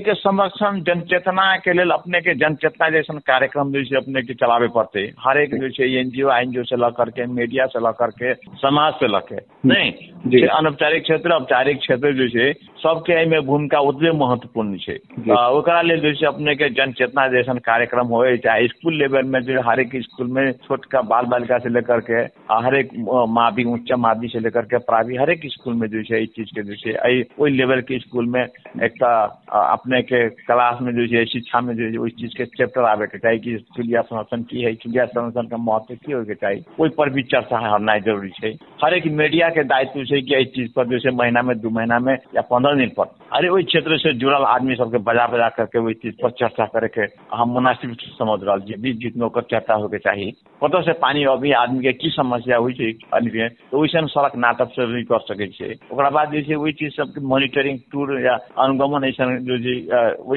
[0.00, 4.68] के संरक्षण जनचेतना के लेल अपने के जनचेतना जैसन कार्यक्रम जो छै अपने के चलावे
[4.74, 8.92] पड़ते। हर एक जो छै एनजीओ एनजीओ से ल करके मीडिया से ल करके समाज
[8.94, 9.92] से ल के। नहीं?
[10.26, 12.52] जी। अनौपचारिक क्षेत्र औपचारिक क्षेत्र जो छै
[12.84, 14.94] सबके एहिमे भूमिका ओतबे महत्वपूर्ण छै
[15.26, 19.40] जी। ओकरा लेल जे छै अपने के जनचेतना जैसन कार्यक्रम होए चाहे स्कूल लेवल में
[19.48, 23.24] जो हर एक स्कूल में छोटका बाल बालिका से लेकर के आ, हर एक अ,
[23.38, 26.50] मावी उच्च मावी से लेकर के प्राइवेट हर एक स्कूल में जो छै ई चीज़
[26.58, 30.92] के जो छै एहि ओहि लेवल के स्कूल में एकटा अ, अपने के क्लास में
[30.96, 34.42] जो छै शिक्षा में जो ओहि चीज़ के चैप्टर आवे के चाही कि चिड़िया संरक्षण
[34.52, 38.00] की है चिड़िया संरक्षण के महत्व की होय के चाही ओहि पर भी चर्चा होनाइ
[38.10, 38.52] ज़रूरी छै
[38.84, 41.70] हर एक मीडिया के दायित्व छै कि एहि चीज़ पर जो छै महीना में दू
[41.80, 45.48] महीना में या पंद्रह दिन पर अरे ओहि क्षेत्र से जुड़ल आदमी सबके बजा बजा
[45.56, 49.26] करके ओहि चीज़ पर चर्चा करे के हम मुनासिब समझ रहा छी, बीच बीच में
[49.26, 50.30] ओकर चर्चा होके चाही।
[50.62, 52.92] कतौ से पानी अभी आदमी के की समस्या होइ छै
[53.24, 55.74] के तो ओइसन सड़क नाटक से भी कर सकै छै।
[56.14, 58.34] बाद जे छै ओहि चीज़ सबके मॉनिटरिंग टूर या
[58.64, 59.74] अनुगमन ऐसन जो जे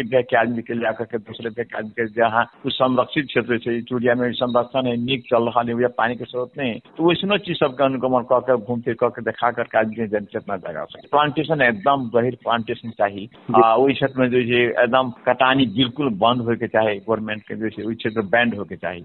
[0.07, 3.79] बैग के आदमी के ला करके दूसरे के आदमी के जहाँ कुछ संरक्षित क्षेत्र छै
[3.81, 7.37] चूड़िया में संरक्षण है, नीक चल रहा है, या पानी के स्रोत नहीं तो वैसनो
[7.37, 11.07] चीज़ सबके अनुगमन कऽ के, घूम फिर कऽ के, देखा करके आदमी जनचेतना जगा सके
[11.07, 16.41] प्लांटेशन एकदम गहिर प्लांटेशन चाही। आ ओहि क्षेत्र में जो छै एकदम कटानी बिल्कुल बंद
[16.47, 19.01] होय के चाही गवर्नमेंट के जो छै ओहि क्षेत्र बैंड होय के चाही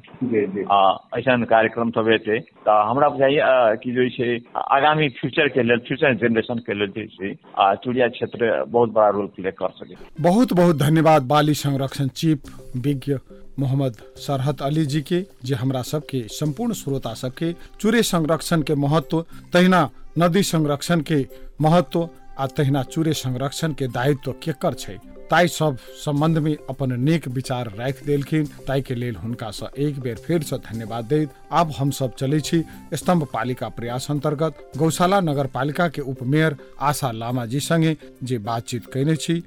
[0.70, 0.78] आ,
[1.18, 4.30] ऐसन कार्यक्रम सब हेतै तऽ हमरा बुझाइए कि जे छै
[4.78, 9.08] आगामी फ्यूचर के लेल फ्यूचर जनरेशन के लेल जे छै आ, चूड़िया क्षेत्र बहुत बड़ा
[9.18, 9.96] रोल प्ले कर सकै
[10.28, 12.52] बहुत बहुत धन्यवाद बाली संरक्षण चीफ
[12.88, 13.16] विज्ञ
[13.60, 19.20] मोहम्मद सरहत अली जी के जे हमरा सबके संपूर्ण श्रोता सबके चूरे संरक्षण के महत्व
[19.52, 21.20] तहिना नदी संरक्षण के
[21.66, 22.08] महत्व
[22.42, 24.96] आ तहिना चूरे संरक्षण के दायित्व केकर छै?
[25.30, 30.00] ताई सब संबंध में अपन नीक विचार राखि देलखिन। ताई के लेल हुनका से एक
[30.02, 32.58] बेर फेर से धन्यवाद दैत आब हम सब चले छी
[32.94, 35.46] स्तंभ पालिका प्रयास अंतर्गत गौशाला नगर
[35.88, 39.38] के उपमेयर आशा लामा जी संगे जे बातचीत कैने छी।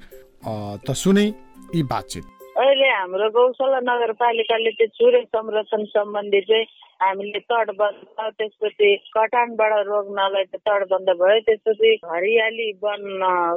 [0.87, 1.27] त सुनि
[1.75, 2.23] यी बातचीत।
[2.55, 6.65] अहिले हाम्रो गौशाला नगरपालिकाले त्यो चुरे संरक्षण सम्बन्धी चाहिँ
[7.05, 13.03] हामीले तटबन्ध त्यसपछि कटानबाट रोक्नलाई चाहिँ तटबन्ध भयो। त्यसपछि हरियाली वन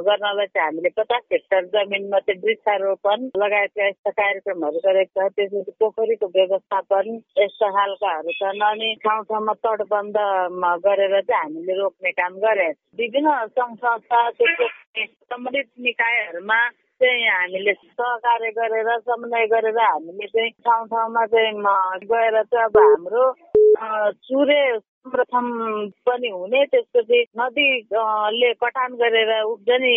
[0.07, 6.27] गर्नलाई चाहिँ हामीले पचास हेक्टर जमिनमा चाहिँ वृक्षारोपण लगायतका यस्ता कार्यक्रमहरू गरेको छ। त्यसपछि पोखरीको
[6.37, 7.07] व्यवस्थापन
[7.39, 10.17] यस्ता खालकाहरू छन् अनि ठाउँ ठाउँमा तटबन्ध
[10.61, 14.21] म गरेर चाहिँ हामीले रोक्ने काम गरे विभिन्न सङ्घ संस्था
[15.31, 16.59] सम्बन्धित निकायहरूमा
[17.01, 21.53] चाहिँ हामीले सहकार्य गरेर समन्वय गरेर हामीले चाहिँ ठाउँ ठाउँमा चाहिँ
[22.11, 23.25] गएर चाहिँ अब हाम्रो
[24.27, 25.45] चुरे संरक्षण
[26.07, 29.93] पनि हुने। त्यसपछि नदीले कटान गरेर उब्जनी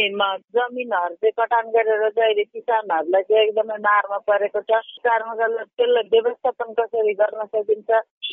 [0.57, 7.15] जमिनहरू चाहिँ कटान गरेर चाहिँ किसानहरूलाई चाहिँ एकदमै मारमा परेको छ। गर्दा त्यसलाई व्यवस्थापन कसरी
[7.23, 7.91] गर्न सकिन्छ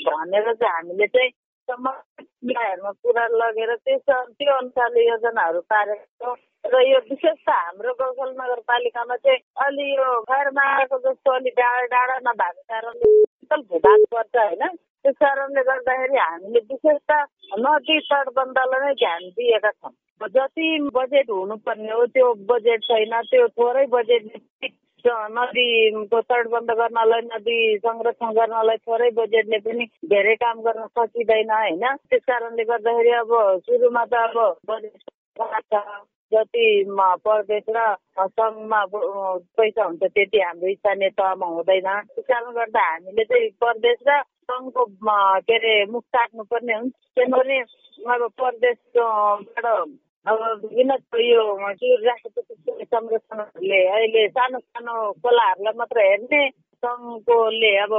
[0.08, 1.32] भनेर चाहिँ हामीले चाहिँ
[1.70, 9.16] समन्वयहरूमा कुरा लगेर त्यस त्यो अनुसारले योजनाहरू पारेको र यो विशेष त हाम्रो गौसल नगरपालिकामा
[9.16, 14.64] चाहिँ अलि यो खैरमाराको जस्तो अलि डाँडा डाँडा नभएको कारणले भूभाग पर्छ होइन।
[15.04, 17.12] त्यस कारणले गर्दाखेरि हामीले विशेष त
[17.66, 19.94] नदी तटबन्धलाई नै ध्यान दिएका छौँ।
[20.36, 24.70] जति बजेट हुनुपर्ने हो त्यो बजेट छैन त्यो थोरै बजेटले
[25.36, 32.24] नदीको तटबन्ध गर्नलाई नदी संरक्षण गर्नलाई थोरै बजेटले पनि धेरै काम गर्न सकिँदैन होइन। त्यस
[32.30, 34.38] कारणले गर्दाखेरि अब सुरुमा त अब
[34.70, 35.04] बजेट
[36.34, 36.66] जति
[37.26, 37.86] प्रदेश र
[38.40, 44.22] सङ्घमा पैसा हुन्छ त्यति हाम्रो स्थानीय तहमा हुँदैन। त्यस कारणले गर्दा हामीले चाहिँ प्रदेश र
[44.50, 44.86] सङ्घको
[45.48, 47.60] के अरे मुख काट्नुपर्ने हुन्छ। किनभने
[48.14, 49.66] अब प्रदेशबाट
[50.30, 51.44] अब विभिन्न यो
[52.06, 56.42] राष्ट्रपति संरक्षणहरूले अहिले सानो सानो खोलाहरूलाई मात्र हेर्ने
[56.84, 57.94] सङ्घकोले अब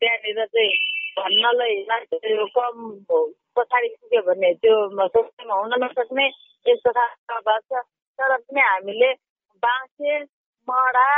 [0.00, 1.74] त्यहाँनिर चाहिँ भन्नलाई
[2.56, 2.76] कम
[3.56, 6.26] पछाडि पुग्यो भने त्यो सोच्नेमा हुन नसक्ने
[6.66, 7.82] यस्तो खालको छ।
[8.18, 9.10] तर पनि हामीले
[9.62, 10.18] बाँसे
[10.68, 11.08] मडा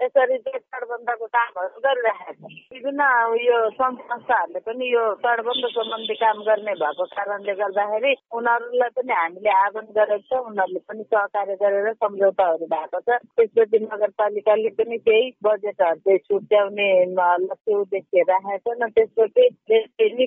[0.00, 3.02] यसरी तटबन्धको कामहरू गरिरहेका छौँ। विभिन्न
[3.42, 9.50] यो सङ्घ संस्थाहरूले पनि यो तटबन्ध सम्बन्धी काम गर्ने भएको कारणले गर्दाखेरि उनीहरूलाई पनि हामीले
[9.60, 16.00] आह्वान गरेको छ उनीहरूले पनि सहकार्य गरेर सम्झौताहरू भएको छ। त्यसपछि नगरपालिकाले पनि केही बजेटहरू
[16.04, 20.26] चाहिँ छुट्याउने लक्ष्य उद्देश्य राखेको छ। त्यसपछि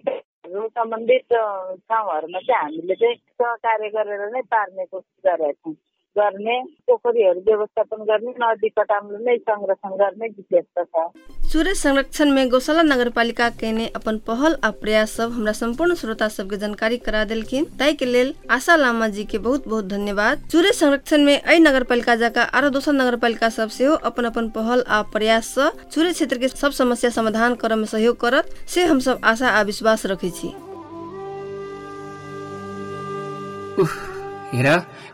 [0.49, 5.75] सम्बन्धित ठाउँहरूमा चाहिँ हामीले चाहिँ सहकार्य गरेर नै पार्ने कोसिस गरेका छौँ।
[6.15, 11.09] गर्ने पोखरीहरू व्यवस्थापन गर्ने नदी कटानलाई नै संरक्षण गर्ने विशेषता छ।
[11.51, 16.27] सूर्य संरक्षण में गौशाला नगरपालिका के ने अपन पहल आ प्रयास सब हमरा संपूर्ण श्रोता
[16.27, 20.71] सबके जानकारी करा देलखिन। ताई के लेल आशा लामा जी के बहुत बहुत धन्यवाद। सूर्य
[20.73, 25.53] संरक्षण में अई नगरपालिका जका आरो दोसर नगरपालिका सब सेहो अपन अपन पहल आ प्रयास
[25.55, 29.49] सँ सूर्य क्षेत्र के सब समस्या समाधान करय में सहयोग करत से हम सब आशा
[29.49, 30.53] आ विश्वास रखै छी।
[33.81, 34.18] उफ।
[34.53, 34.67] हेर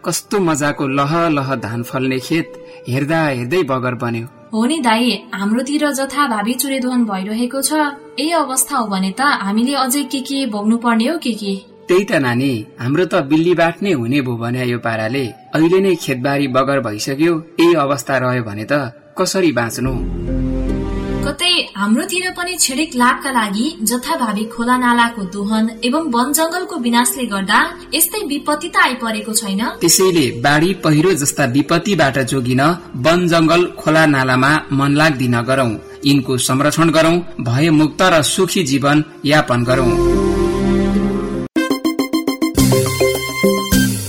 [0.06, 2.54] कस्तो मजाको लह लह धान फल्ने खेत
[2.88, 7.71] हेर्दा हेर्दै बगर बन्यो। हो नि दाई हाम्रोतिर जथाभावी चुरेधोन भइरहेको छ
[8.19, 11.56] यही अवस्था हो भने त हामीले अझै के के भोग्नु पर्ने हो के के?
[11.88, 16.48] त्यही त नानी हाम्रो त बिल्लीबाट नै हुने भो भने यो पाराले। अहिले नै खेतबारी
[16.56, 18.74] बगर भइसक्यो यही अवस्था रह्यो भने त
[19.19, 19.93] कसरी बाँच्नु?
[21.25, 27.59] कतै हाम्रोतिर पनि छिडिक लाभका लागि जथाभावी खोला नालाको दोहन एवं वन जंगलको विनाशले गर्दा
[27.95, 29.61] यस्तै विपत्ति त आइपरेको छैन?
[29.81, 32.61] त्यसैले बाढी पहिरो जस्ता विपत्तिबाट जोगिन
[33.05, 35.71] वन जंगल खोला नालामा मन लाग्दी नगरौं
[36.05, 37.15] यिनको संरक्षण गरौं
[37.49, 40.24] भयमुक्त र सुखी जीवन यापन गरौं।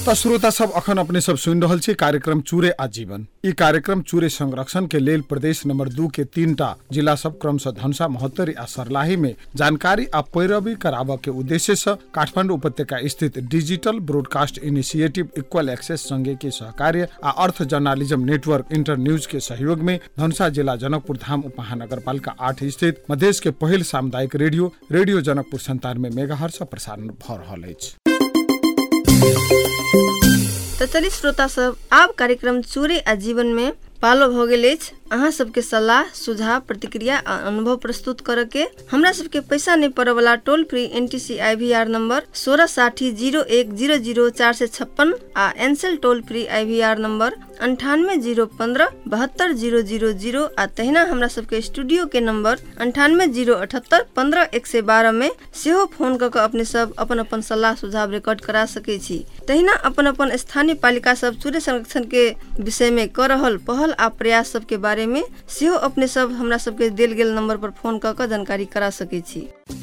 [0.07, 4.29] त श्रोता सब अखन अपने सब सुन रहल छी। कार्यक्रम चूरे आजीवन ई कार्यक्रम चूरे
[4.29, 9.17] संरक्षण के लेल प्रदेश नंबर दू के तीनटा जिला सब क्रमशः धनुषा महोत्तरी आ सरलाही
[9.17, 15.69] में जानकारी आ पैरवी कराबऽ के उद्देश्य से काठमांडू उपत्यका स्थित digital broadcast initiative equal
[15.71, 20.77] access संघ के सहकार्य आ अर्थ जर्नालिज्म नेटवर्क इंटर न्यूज के सहयोग में धनुषा जिला
[20.87, 27.09] जनकपुर धाम उपमहानगरपालिका आठ स्थित मधेश के पहिल सामुदायिक रेडियो रेडियो जनकपुर संतानवे मेगाहर्स प्रसारण
[27.09, 27.95] भ रहल अछि।
[30.79, 35.31] तो चलिए श्रोता सब आब कार्यक्रम चूरे आ जीवन में पालो भ गेल अछि। अहाँ
[35.31, 40.35] सबके सलाह सुझाव प्रतिक्रिया आ अनुभव प्रस्तुत करऽ के हमरा सबके पैसा नहि पड़े वाला
[40.47, 44.29] toll free N T C I V R number सोलह साठी जीरो एक जीरो जीरो
[44.31, 49.53] चार सौ छप्पन आ Ncell toll free I V R number अंठानवे जीरो पंद्रह बहत्तर
[49.61, 54.67] जीरो जीरो जीरो आ तहिना हमरा सबके स्टूडियो के नंबर अंठानवे जीरो अठहत्तर पंद्रह एक
[54.67, 55.31] सौ बारह में
[55.63, 60.07] सेहो फोन कऽ अपने सब अपन अपन सलाह सुझाव रिकॉर्ड करा सकै छी। तहिना अपन
[60.07, 62.29] अपन स्थानीय पालिका सब सूर्य संरक्षण के
[62.61, 66.57] विषय में कऽ रहल पहल आ प्रयास सब के बारे में सेहो अपने सब हमरा
[66.57, 69.41] सबके देल गेल नंबर पर फोन कऽ के जानकारी करा सकै छी।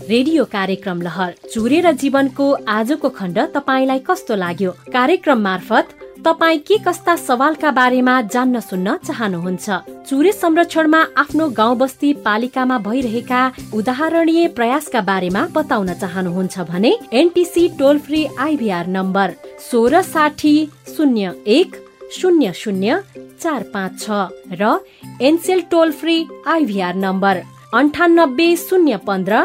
[0.10, 4.72] रेडियो कार्यक्रम लहर चुरेर जीवनको आजको खण्ड तपाईँलाई कस्तो लाग्यो?
[4.90, 5.94] कार्यक्रम मार्फत
[6.26, 9.70] तपाईँ के कस्ता सवालका बारेमा जान्न सुन्न चाहनुहुन्छ?
[10.10, 13.42] चुरे संरक्षणमा आफ्नो गाउँ बस्ती पालिकामा भइरहेका
[13.76, 19.36] उदाहरणीय प्रयासका बारेमा बताउन चाहनुहुन्छ भने NTC toll free IVR number
[19.72, 20.58] सोह्र साठी
[20.98, 21.83] शून्य एक
[22.14, 23.00] शून्य शून्य
[23.42, 24.12] चार पाँच छ
[24.60, 24.78] र
[25.22, 27.38] Ncell toll free IVR number
[27.74, 29.42] अन्ठानब्बे शून्य पन्ध्र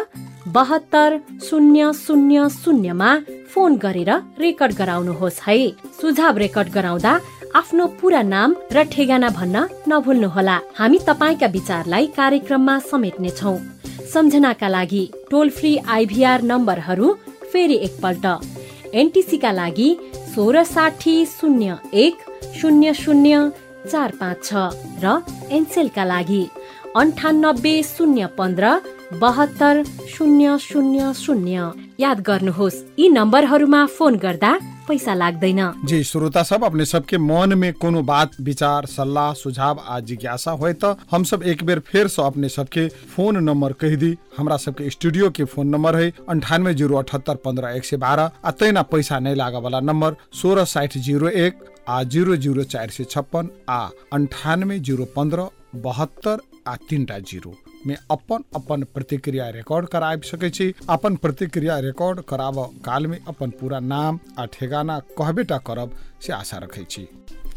[0.54, 3.16] बहत्तर शून्य शून्य शून्यमा
[3.52, 5.58] फोन गरेर रेकर्ड गराउनुहोस् है।
[6.00, 7.12] सुझाव रेकर्ड गराउँदा
[7.58, 13.54] आफ्नो पुरा नाम र ठेगाना भन्न नभुल्नुहोला। हामी तपाईँका विचारलाई कार्यक्रममा समेट्नेछौ।
[14.12, 17.12] सम्झनाका लागि टोल फ्री आइभीआर नम्बरहरू
[17.52, 18.26] फेरि एकपल्ट।
[18.94, 19.90] एनटिसी का लागि
[20.34, 22.16] सोह्र साठी शून्य एक
[22.60, 23.48] शून्य शून्य
[23.90, 24.54] चार पाँच छ
[25.04, 25.18] र
[25.50, 26.44] एनसेलका लागि
[26.96, 28.78] अन्ठानब्बे शून्य पन्ध्र
[29.20, 31.70] बहत्तर शून्य शून्य शून्य
[32.00, 34.52] याद गर्नुहोस् यी नम्बरहरूमा फोन गर्दा
[34.88, 39.98] पैसा लाग्दैन। जी श्रोता सब अपने सबके मन में कोनो बात विचार सल्लाह सुझाव आ
[40.00, 44.16] जिज्ञासा होय तो हम सब एक बेर फिर से अपने सबके फोन नंबर कह दी।
[44.38, 48.50] हमरा सबके स्टूडियो के फोन नंबर है अंठानवे जीरो अठहत्तर पंद्रह एक सौ बारह आ
[48.50, 53.04] तैना पैसा नहीं लागा वाला नंबर सोलह साठ जीरो एक आ जीरो जीरो चार सौ
[53.04, 53.78] छप्पन आ
[54.12, 57.54] अंठानवे जीरो पंद्रह बहत्तर आ तीनटा जीरो।
[57.86, 63.78] में अपन अपन प्रतिक्रिया रिकॉर्ड कराब सकै छी। अपन प्रतिक्रिया रिकॉर्ड कराब काल अपन पूरा
[63.86, 67.08] नाम आ ठेगाना कहबेटा करब से आशा रखै छी।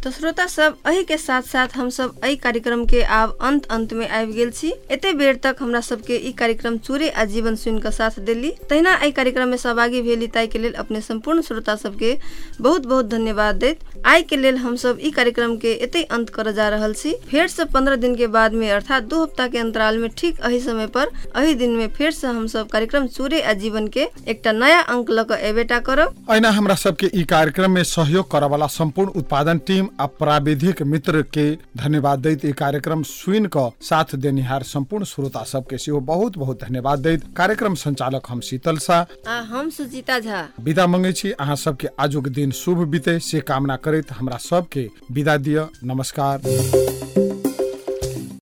[0.04, 3.92] तो श्रोता सब अही के साथ साथ हम सब एहि कार्यक्रम के आब अंत अंत
[3.94, 7.78] में आबि गेल छी। एते बेर तक हमरा सबके ई कार्यक्रम चूरे आ जीवन सुन
[7.80, 11.76] के साथ देली। तहिना एहि कार्यक्रम में सहभागी भेली ताई के लेल अपने संपूर्ण श्रोता
[11.76, 12.18] सबके
[12.62, 16.52] बहुत बहुत धन्यवाद दैत। आइ के लेल हम सब ई कार्यक्रम के एते अंत कर
[16.52, 19.98] जा रहल छी। फेर से पंद्रह दिन के बाद में अर्थात दो हफ्ता के अंतराल
[19.98, 23.54] में ठीक अही समय पर अही दिन में फेर से हम सब कार्यक्रम चूरे आ
[23.62, 27.84] जीवन के एकटा नया अंक ल के एबेटा करब। ऐना हमरा सबके ई कार्यक्रम में
[27.84, 33.48] सहयोग करे वाला संपूर्ण उत्पादन टीम आ प्राविधिक मित्र के धन्यवाद दैत ई कार्यक्रम सुन
[33.56, 38.78] क साथ देनिहार संपूर्ण श्रोता सबके सेहो बहुत बहुत धन्यवाद दैत। कार्यक्रम संचालक हम शीतल
[38.78, 43.40] शाह आ हम सुजीता झा। विदा मंगे छी। अहाँ सबके आजुक दिन शुभ बीते से
[43.42, 47.21] कामना करैत हमरा सबके विदा दिय नमस्कार।